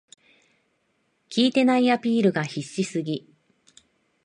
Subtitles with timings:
[1.35, 3.29] 効いてないアピールが必死すぎ